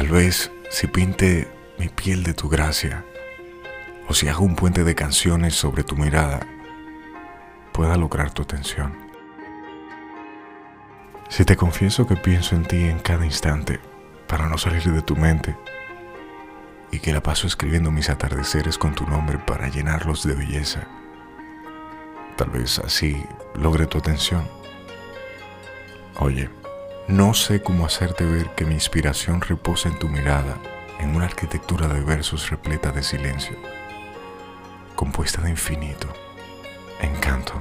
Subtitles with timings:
[0.00, 1.46] Tal vez si pinte
[1.78, 3.04] mi piel de tu gracia,
[4.08, 6.40] o si hago un puente de canciones sobre tu mirada,
[7.74, 8.96] pueda lograr tu atención.
[11.28, 13.78] Si te confieso que pienso en ti en cada instante
[14.26, 15.54] para no salir de tu mente,
[16.90, 20.88] y que la paso escribiendo mis atardeceres con tu nombre para llenarlos de belleza,
[22.38, 23.22] tal vez así
[23.54, 24.48] logre tu atención.
[26.20, 26.48] Oye,
[27.10, 30.56] no sé cómo hacerte ver que mi inspiración reposa en tu mirada,
[31.00, 33.56] en una arquitectura de versos repleta de silencio,
[34.94, 36.06] compuesta de infinito,
[37.00, 37.60] encanto,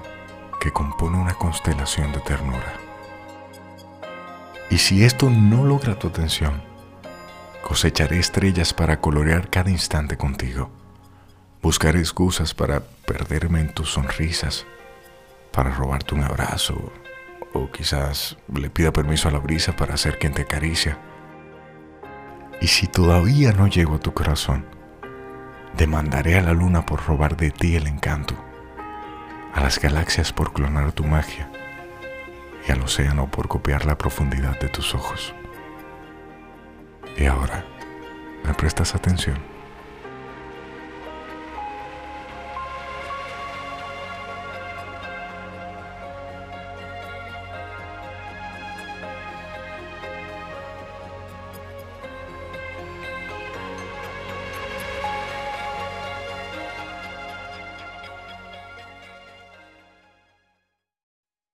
[0.62, 2.74] que compone una constelación de ternura.
[4.70, 6.62] Y si esto no logra tu atención,
[7.64, 10.70] cosecharé estrellas para colorear cada instante contigo.
[11.64, 14.68] Buscaré excusas para perderme en tus sonrisas,
[15.52, 16.94] para robarte un abrazo,
[17.54, 21.00] o quizás le pida permiso a la brisa para ser quien te acaricia.
[22.62, 24.66] Y si todavía no llego a tu corazón,
[25.78, 28.36] demandaré a la luna por robar de ti el encanto,
[29.54, 31.50] a las galaxias por clonar tu magia
[32.68, 35.34] y al océano por copiar la profundidad de tus ojos.
[37.18, 37.66] Y ahora,
[38.44, 39.59] ¿me prestas atención?